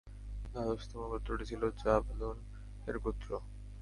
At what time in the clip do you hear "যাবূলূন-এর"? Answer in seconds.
1.81-2.95